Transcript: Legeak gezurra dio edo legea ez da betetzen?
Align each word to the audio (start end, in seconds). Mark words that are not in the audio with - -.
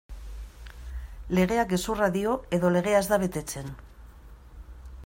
Legeak 1.39 1.69
gezurra 1.75 2.09
dio 2.17 2.33
edo 2.59 2.73
legea 2.79 3.03
ez 3.05 3.09
da 3.13 3.21
betetzen? 3.27 3.71